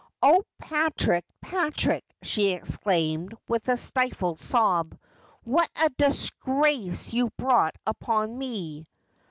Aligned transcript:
'Oh, 0.23 0.43
Patrick, 0.57 1.25
Patrick,' 1.41 2.03
she 2.23 2.53
exclaimed, 2.53 3.37
with 3.47 3.67
a 3.67 3.77
stifled 3.77 4.39
sob,' 4.39 4.97
what 5.43 5.69
a 5.79 5.89
disgrace 5.89 7.13
you've 7.13 7.37
brought 7.37 7.75
upon 7.85 8.35
me 8.35 8.87